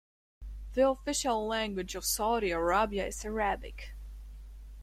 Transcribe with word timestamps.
The 0.73 0.89
official 0.89 1.45
language 1.45 1.93
of 1.93 2.05
Saudi 2.05 2.49
Arabia 2.49 3.05
is 3.05 3.23
Arabic. 3.23 3.93